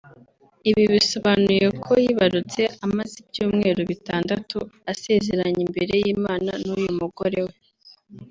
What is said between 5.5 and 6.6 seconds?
imbere y’Imana